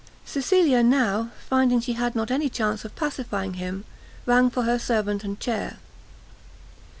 Cecilia 0.25 0.81
now, 0.81 1.29
finding 1.47 1.79
she 1.79 1.93
had 1.93 2.15
not 2.15 2.31
any 2.31 2.49
chance 2.49 2.83
of 2.83 2.95
pacifying 2.95 3.53
him, 3.53 3.85
rang 4.25 4.49
for 4.49 4.63
her 4.63 4.79
servant 4.79 5.23
and 5.23 5.39
chair. 5.39 5.77